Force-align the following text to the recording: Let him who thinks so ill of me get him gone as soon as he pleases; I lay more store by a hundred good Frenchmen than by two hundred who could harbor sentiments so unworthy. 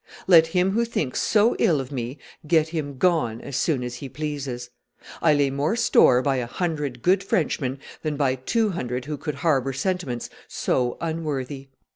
Let 0.25 0.47
him 0.47 0.71
who 0.71 0.83
thinks 0.83 1.21
so 1.21 1.55
ill 1.59 1.79
of 1.79 1.91
me 1.91 2.17
get 2.47 2.69
him 2.69 2.97
gone 2.97 3.39
as 3.39 3.55
soon 3.55 3.83
as 3.83 3.97
he 3.97 4.09
pleases; 4.09 4.71
I 5.21 5.35
lay 5.35 5.51
more 5.51 5.75
store 5.75 6.23
by 6.23 6.37
a 6.37 6.47
hundred 6.47 7.03
good 7.03 7.23
Frenchmen 7.23 7.77
than 8.01 8.17
by 8.17 8.33
two 8.33 8.69
hundred 8.71 9.05
who 9.05 9.15
could 9.15 9.35
harbor 9.35 9.73
sentiments 9.73 10.31
so 10.47 10.97
unworthy. 11.01 11.67